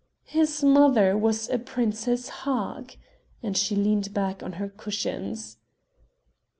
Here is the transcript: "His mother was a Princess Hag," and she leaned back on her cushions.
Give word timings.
"His 0.25 0.63
mother 0.63 1.15
was 1.15 1.47
a 1.47 1.59
Princess 1.59 2.29
Hag," 2.41 2.97
and 3.43 3.55
she 3.55 3.75
leaned 3.75 4.15
back 4.15 4.41
on 4.41 4.53
her 4.53 4.67
cushions. 4.67 5.57